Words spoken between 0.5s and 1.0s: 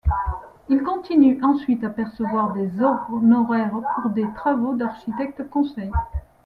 Il